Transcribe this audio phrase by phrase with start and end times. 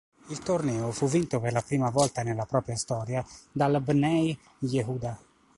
[0.29, 5.19] Il torneo fu vinto, per la prima volta nella propria storia, dal Bnei Yehuda.